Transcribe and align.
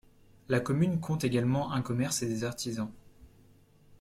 La 0.49 0.59
commune 0.59 0.99
compte 0.99 1.25
également 1.25 1.73
un 1.73 1.83
commerce 1.83 2.23
et 2.23 2.27
des 2.27 2.43
artisans. 2.43 2.89